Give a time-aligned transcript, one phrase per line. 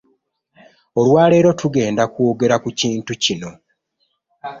[0.99, 3.49] Olwaleero tugenda kwogera ku kintu kino.